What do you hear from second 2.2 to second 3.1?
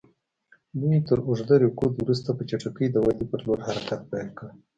په چټکۍ د